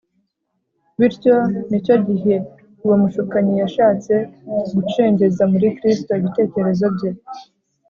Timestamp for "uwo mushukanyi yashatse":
2.83-4.13